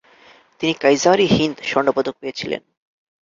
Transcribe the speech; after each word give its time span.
তিনি 0.61 0.73
কাইজার-ই-হিন্দ 0.83 1.57
স্বর্ণপদক 1.69 2.15
পেয়েছিলেন। 2.21 2.61